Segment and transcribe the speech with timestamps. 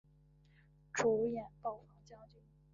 [0.93, 2.41] 主演暴坊将军。